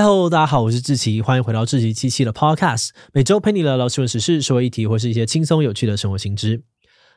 [0.00, 6.62] 嗨喽，大家好，我是志奇，欢迎回到志奇七七的 Podcast，每周陪你聊聊新闻时事、社会议题或是一些轻松有趣的生活新知。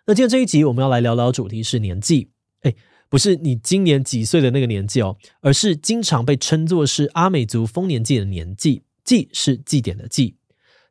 [0.08, 2.32] 那今天这一集我们要来聊聊主题是年纪，
[2.64, 2.76] 诶，
[3.08, 10.38] 不是你今年几岁的那个年纪哦，而是经常被称作是阿美族丰年祭的年纪，祭是祭典的祭。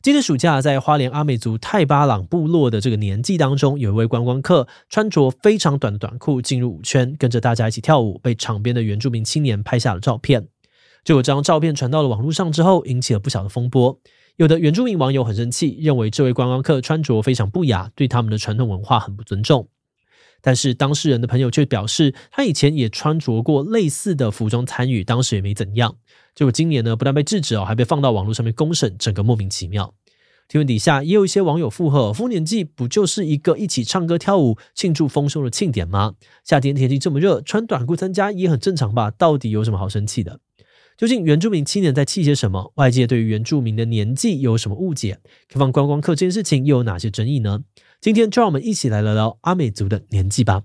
[0.00, 10.49] 今年暑假在花莲阿美族泰巴朗部落的这个年纪当中，有一位观光客穿着非常短的短裤进入舞圈，跟着大家一起跳舞，被场边的原住民青年拍下了照片。
[11.04, 13.98] 就有张照片传到了网络上之后，引起了不小的风波。
[14.36, 19.68] 有的原住民网友很生气，认为这位观光客穿着非常不雅，对他们的传统文化很不尊重。
[20.40, 25.96] 但是当事人的朋友却表示，他以前也穿着过类似的服装参与，当时也没怎样。
[26.34, 29.92] 结果今年呢，不但被制止哦，还被放到网络上面公审，整个莫名其妙。
[30.48, 36.14] 听闻底下也有一些网友附和：丰年祭不就是一个一起唱歌跳舞庆祝丰收的庆典吗？
[36.42, 39.10] 夏天天气这么热，穿短裤参加也很正常吧？
[39.10, 40.40] 到底有什么好生气的？
[41.00, 42.72] 究竟原住民青年在气些什么？
[42.74, 45.18] 外界对于原住民的年纪有什么误解？
[45.48, 47.60] 开放观光客这件事情又有哪些争议呢？
[48.02, 50.60] 今天就让我们一起来聊聊阿美族的年纪吧。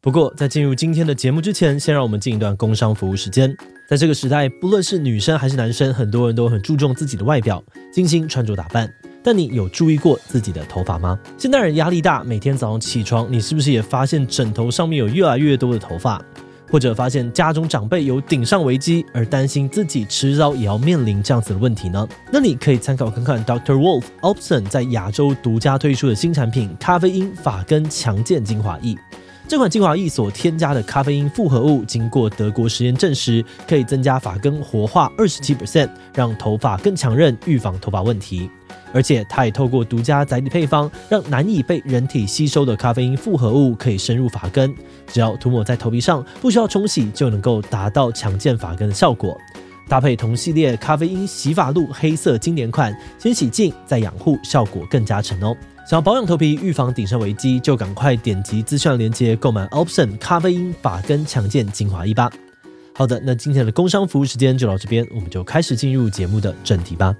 [0.00, 3.54] 不过在进入今天的节目之前，先让我们进一段工商服务时间。
[3.86, 7.62] 在这个时代，不论是女生还是男生，很多人都很注重自己的外表，
[7.92, 8.90] 精心穿着打扮。
[9.22, 11.20] 但你有注意过自己的头发吗？
[11.36, 16.24] 现代人压力大，每天早上起床，你是不是也发现枕头上面有越来越多的头发？
[16.70, 22.06] 或者发现家中长辈有顶上危机，而担心自己迟早也要面临这样子的问题呢？
[22.32, 23.74] 那你可以参考看看 Dr.
[23.74, 28.96] Wolf Alpson 在亚洲独家推出的新产品——咖啡因发根强健精华液。
[29.48, 38.50] 这款精华液所添加的咖啡因复合物，经过德国实验证实，可以增加发根活化二十七 percent，让头发更强韧，预防头发问题。
[38.92, 44.74] 而且，它也透过独家载体配方，让难以被人体吸收的咖啡因复合物可以深入发根。
[45.06, 49.36] 只要涂抹在头皮上，不需要冲洗，就能够达到强健发根的效果。
[49.88, 55.56] 搭配同系列咖啡因洗发露黑色经典款，先洗净再养护，效果更加成哦。
[55.88, 62.28] 想要保养头皮，预防顶上危机，就赶快点击资讯链接购买 Option 咖啡因发根强健精华液吧。
[62.94, 67.14] 好的，那今天的工商服务时间就到这边，我们就开始进入节目的正题吧。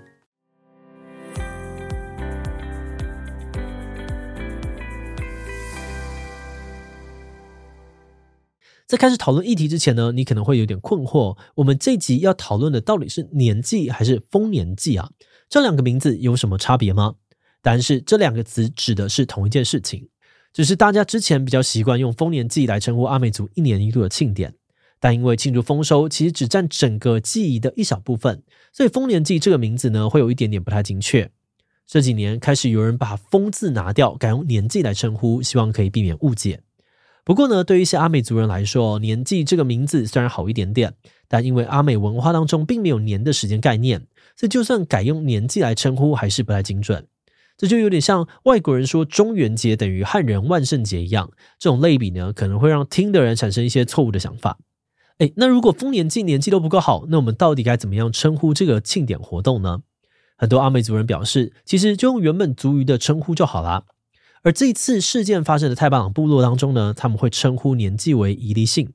[8.86, 15.10] 在开始讨论议题之前呢，你可能会有点困惑：我们这集要讨论的到底是年祭还是丰年祭啊？
[15.48, 17.16] 这两个名字有什么差别吗？
[17.62, 20.08] 答案是这两个词指的是同一件事情，
[20.52, 24.54] 只是大家之前比较习惯用丰年祭来称呼阿美族一年一度的庆典，
[25.00, 31.28] 但因为庆祝丰收其实只占整个祭仪的一小部分，所以丰年祭这个名字呢会有一点点不太精确。
[31.88, 36.60] 这几年开始有人把“丰”字拿掉，改用“年祭”来称呼，希望可以避免误解。
[37.26, 40.94] 不过呢，对于一些阿美族人来说，年纪这个名字虽然好一点点，
[41.26, 44.06] 但因为阿美文化当中并没有年的时间概念，
[44.36, 47.08] 所以就算改用年纪来称呼，还是不太精准。
[47.56, 51.28] 这就有点像外国人说中元节等于汉人万圣节一样，
[51.58, 54.58] 这种类比呢，可能会让听的人产生一些错误的想法。
[55.18, 59.80] 诶，那如果丰年祭年纪都不够好，那我们到底该怎么样称呼这个庆典活动呢？
[60.36, 63.82] 很多阿美族人表示，其实就用原本族语的称呼就好啦。
[64.46, 68.92] 而这次事件发生的太巴朗部落当中呢，他们会称呼年纪为伊利信。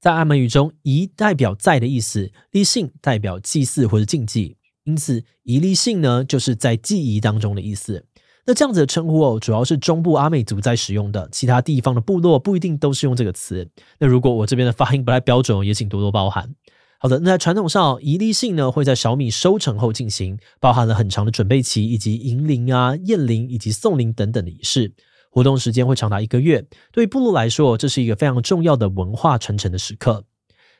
[0.00, 8.04] 在阿美语中，伊代表在的意思，利信代表祭祀或者禁忌，因此伊利信呢就是在祭仪当中的意思。
[8.44, 13.70] 那这样子的称呼哦，主要是中部阿美族在使用的，其他地方的部落不一定都是用这个词。
[14.00, 16.56] 那如果我这边的发音不太标准，也请多多包涵。
[17.02, 24.94] 好的，那在传统上，伊利信呢会在小米收成后进行，包含了很长的准备期，以及迎灵啊、验灵以及送灵等等的仪式。
[25.28, 30.24] 活动时间会长达一个月，对部落来说，这是一个非常重要的文化传承的时刻。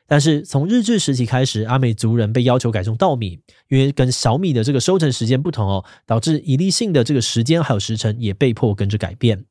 [0.07, 9.43] 但是从日治时期开始，阿美族人被要求改种稻米，因为跟小米的这个收成时间不同哦，导致伊利性的这个时间还有时辰也被迫跟着改变。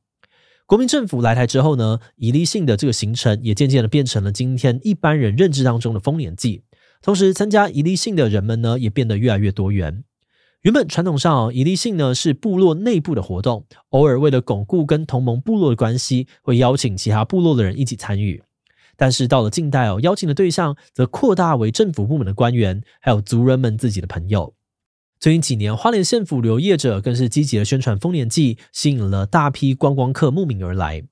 [0.73, 6.63] 国民政府来台之后呢，伊利性的这个行程也渐渐的变成了今天一般人认知当中的丰年祭。
[7.03, 10.03] 同时，参加伊利性的人们呢，也变得越来越多元。
[10.63, 18.43] 原本传统上，伊利性呢是部落内部的活动，偶尔为了巩固跟同盟部落的关系，会邀请其他部落的人一起参与。
[18.97, 24.55] 但是到了近代哦，邀请的对象则扩大为政府部门的官员，还有族人们自己的朋友。
[25.23, 31.05] 最近几年，花莲县府旅游业者更是积极的宣传丰年祭，吸引了大批观光客慕名而来。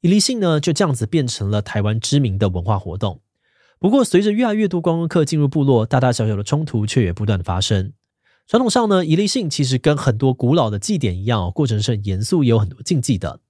[0.00, 3.20] 伊利信呢，就这样子变成了台湾知名的文化活动。
[3.78, 7.92] 不过，随着越来越多观光客进入部落，大大小小的冲突却也不断的发生。
[8.46, 13.40] 传统上呢，伊利信其实跟很多古老的祭典一样，过程是很严肃，也有很多禁忌的。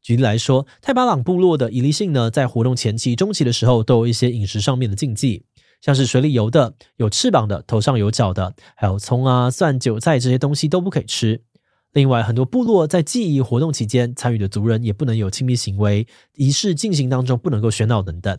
[0.00, 5.44] 举例来说，太巴朗部落的伊利信呢，在活动前期、中期的时候，都有一些饮食上面的禁忌。
[5.80, 11.42] 像是水里游的、有翅膀的、头上有角的，还有葱啊、蒜、韭菜这些东西都不可以吃。
[11.92, 18.38] 另外，很多部落在祭仪活动期间参与的族人也不能有亲密行为，仪式进行当中不能够喧闹等等。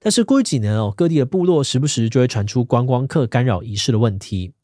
[0.00, 4.54] 但是过去几年哦，各地的部落时不时就会传出观光客干扰仪式的问题，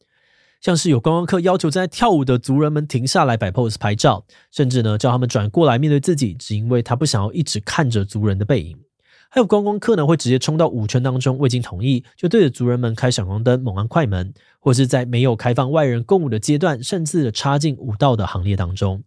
[0.59, 8.77] 像是有观光客要求正在跳舞的族人们停下来摆 pose 拍照，甚至呢叫他们转过来面对自己，只因为他不想要一直看着族人的背影。
[9.29, 19.03] 还有观光客呢，会直接冲到舞圈当中，未经同意就对着族人们开闪光灯、猛按快门，或是在没有开放外人共舞的阶段，擅自的插进舞蹈的行列当中。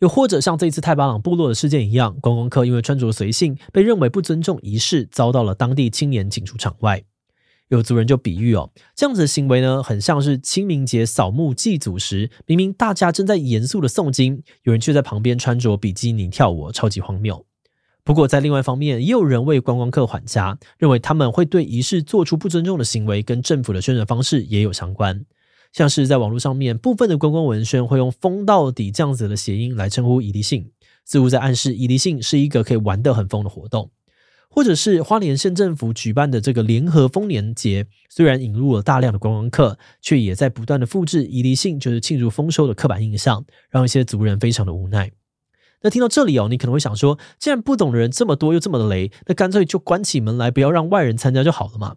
[0.00, 7.04] 又或者像这一次太巴朗部落的事件一样，观光客因为穿着随性，被认为不尊重仪式，遭到了当地青年请出场外。
[7.68, 17.44] 有族人就比喻哦，这样子的行为呢，很像是清明节扫墓祭祖时，明明大家正在严肃的诵经，有人却在旁边穿着比基尼跳舞，超级荒谬。
[18.10, 25.24] 不过，在另外一方面，也有人为观光客缓颊，认为他们会对仪式做出不尊重的行为，跟政府的宣传方式也有相关。
[25.72, 30.72] 像是在网络上面，部分的观光文宣会用“疯到底”这样子的谐音来称呼宜离性，
[31.04, 33.92] 似乎在暗示宜离性是一个可以玩得很疯的活动。
[34.48, 45.12] 或者是花莲县政府举办的这个联合丰年节，虽然引入了大量的观光客，却也在不断的复制宜离性就是庆祝丰收的刻板印象，让一些族人非常的无奈。
[45.82, 51.96] 那听到这里哦，你可能会想说，既然不懂的人这么多又这么的雷，那干脆就关起门来，不要让外人参加就好了嘛。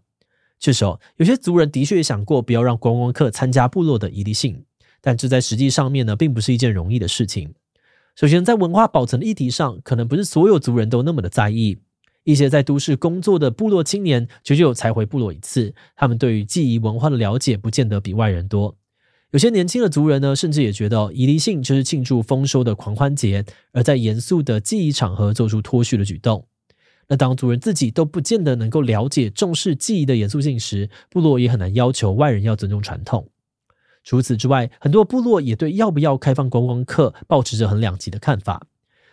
[0.59, 4.63] 确实哦，有些族人的确也想过不要让观光客参加部落的宜离性，
[5.01, 7.53] 但这在实际上面呢，并不是一件容易的事情。
[8.15, 11.79] 首先，在文化保存的议题上，可能不是所有族人都那么的在意。
[12.23, 18.77] 一些在都市工作的部落青年，久久才回部落一次，他们对于记忆文化的了解，不见得比外人多。
[19.33, 26.45] 有些年轻的族人呢，甚至也觉得宜离性就是庆祝丰收的狂欢节，而在严肃的祭仪场合做出脱序的举动。
[27.07, 33.27] 那当族人自己都不见得能够了解重视记忆的严肃性时，部落也很难要求外人要尊重传统。
[34.03, 38.67] 除此之外，很多部落也对要不要开放观光客抱持着很两极的看法。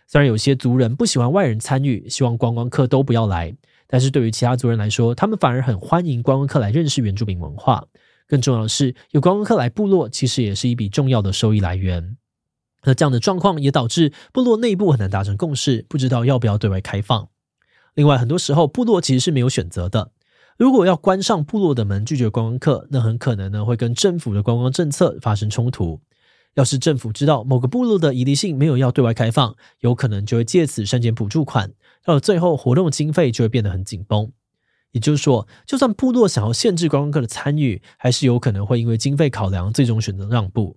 [0.07, 3.57] 虽然有些族人不喜欢外人参与，希望观光客都不要来，
[3.87, 7.87] 但是对于其他族人来说，他们反而很欢迎观光客来认识原住民文化。
[8.31, 12.17] 更重要的是，有观光客来部落，其实也是一笔重要的收益来源。
[12.85, 17.29] 那这样的状况也导致部落内部很难达成共识，不知道要不要对外开放。
[17.95, 20.13] 另外，很多时候部落其实是没有选择的。
[20.57, 26.01] 如果要关上部落的门，拒绝观光客，那很可能呢会跟政府的观光政策发生冲突。
[26.55, 31.73] 要是政府知道某个部落的宜离性没有要对外开放，有可能就会借此删减补助款，
[32.05, 34.33] 到了最后活动经费就会变得很紧绷。
[34.93, 40.77] 也就是说，就算部落想要限制观光客的参与，还是有可能会因为经费考量，最终选择让步。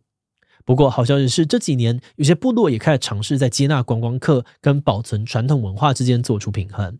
[0.66, 7.00] 不过，好消息是这几年有些部落也开始尝试在接纳观光客跟保存传统文化之间做出平衡。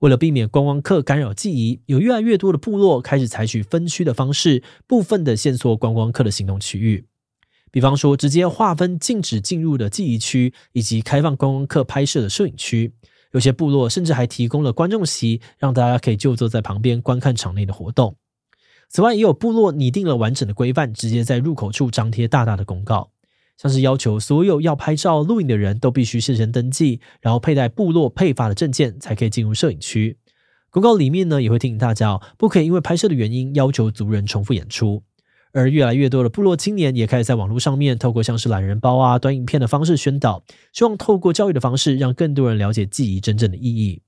[0.00, 7.06] 为了避免观光客干扰记忆，有越来越多的部落开始采取分区的方式，部分的限缩观光客的行动区域。
[7.70, 12.94] 比方说，直接划分禁止进入的记忆区，以及开放观光客拍摄的摄影区。
[13.32, 18.16] 有些部落甚至还提供了观众席，让大家可以就坐在旁边观看场内的活动。
[18.88, 23.12] 此外，也有部落拟定了完整的规范，直接在入口处张贴大大的公告，
[23.56, 30.18] 像是要求所有要拍照、录影的人都必须事先登记，然后佩戴部落配发的证件，才可以进入摄影区。
[30.70, 35.04] 公告里面呢，也会提醒大家，不可以因为拍摄的原因要求族人重复演出。
[35.52, 44.02] 而越来越多的部落青年也开始在网络上面，透过像是懒人包啊、短影片的方式宣导，希望透过教育的方式，让更多人了解祭仪真正的意义。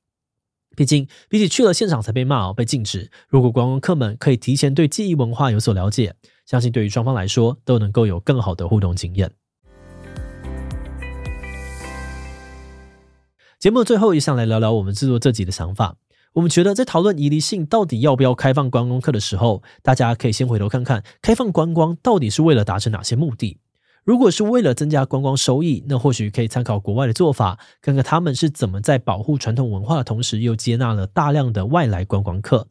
[0.75, 6.15] 毕竟，比起去了现场才被骂、被禁止，如果观光客们可以提前对祭仪文化有所了解，
[6.47, 9.31] 相信对于双方来说都能够有更好的互动经验。
[13.59, 15.97] 节目最后，也想来聊聊我们制作这集的想法。
[16.35, 23.59] 我们觉得，在讨论宜离性到底要不要开放观光客的时候，大家可以先回头看看，开放观光到底是为了达成哪些目的？
[24.03, 32.67] 如果是为了增加观光收益，那或许可以参考国外的做法，看看他们是怎么在保护传统文化的同时，又接纳了大量的外来观光客。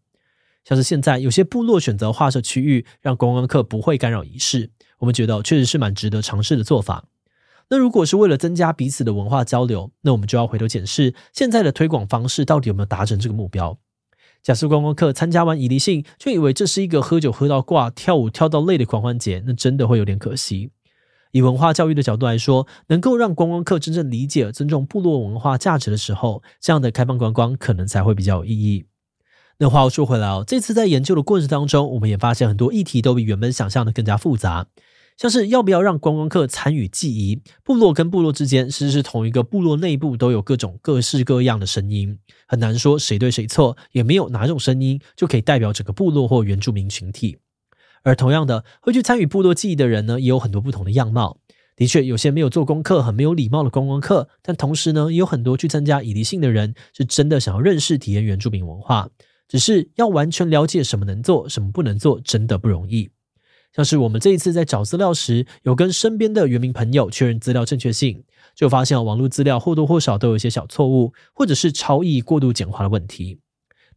[0.66, 7.06] 像是现在有些部落选择划设区域，让观光客不会干扰仪式，我们觉得确实是蛮值得尝试的做法。
[7.72, 13.80] 那如果是为了增加彼此的文化交流，那我们就要回头检视现在的推广方式到底有没有达成这个目标。
[14.44, 20.72] 假设观光客参加完宜离性，就以为这是一个喝酒喝到挂、跳舞跳到累的狂欢节，那真的会有点可惜。
[21.32, 28.84] 以文化教育的角度来说，能够让观光客真正理解、尊重部落文化价值的时候，这样的开放观光可能才会比较有意义。
[29.60, 34.68] 那话又说回来哦，这次在研究的过程当中，我们也发现很多议题都比原本想象的更加复杂。
[35.22, 47.38] 像是要不要让观光客参与记忆，部落跟部落之间，其实是同一个部落内部都有各种各式各样的声音，很难说谁对谁错，也没有哪种声音就可以代表整个部落或原住民群体。
[48.02, 51.38] 而同样的，会去参与部落记忆的人呢，也有很多不同的样貌。
[51.76, 59.08] 的确，有些没有做功课、很没有礼貌的观光客，但同时呢，也有很多去参加以离性的人，是真的想要认识、体验原住民文化。
[59.48, 63.12] 只是要完全了解什么能做、什么不能做，真的不容易。
[63.74, 68.24] 像是我们这一次在找资料时，有跟身边的原民朋友确认资料正确性，
[68.54, 73.40] 就发现网络资料或多或少都有一些小错误，或者是超译、过度简化的问题。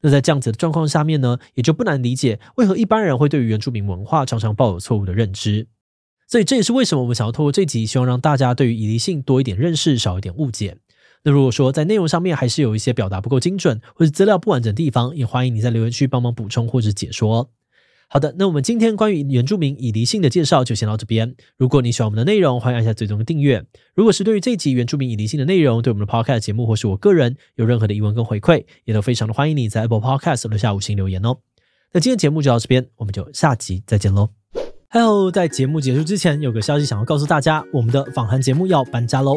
[0.00, 5.66] 那在这样子的状况下面呢，也就不难理解为何一般人会对于原住民文化常常抱有错误的认知。
[6.28, 10.76] 所以这也是为什么我们想要透过这集，希望让大家对于以离性多一点认识，少一点误解。
[11.22, 17.50] 那如果说在内容上面还是有一些表达不够精准，或者资料不完整的地方，也欢迎你在留言区帮忙补充或者解说。
[18.14, 21.34] 好的，那我们今天关于原住民以离性的介绍就先到这边。
[21.56, 23.60] 如果你喜欢我们的内容，欢迎按下最终的订阅。
[23.92, 31.38] 如果是对于这集原住民以离性的内容，对我们的 Podcast 节目或是我个人有任何的疑问跟回馈，也都非常的欢迎你在 Apple Podcast 留下五星留言哦。
[31.92, 34.28] 那今天节目就到这边，我们就下集再见喽。
[34.90, 39.36] Hello，在节目结束之前，有个消息想要告诉大家，我们的访谈节目要搬家喽。